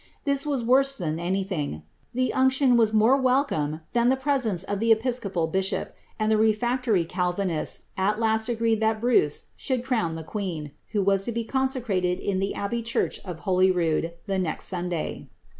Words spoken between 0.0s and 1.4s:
This was worse than